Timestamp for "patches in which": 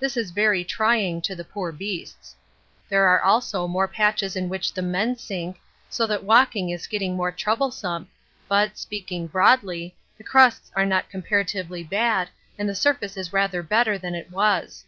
3.86-4.74